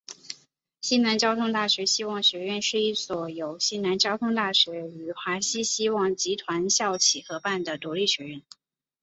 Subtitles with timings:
[0.81, 8.41] 西南交通大学希望学院是一所由西南交通大学与华西希望集团校企合办的独立学院。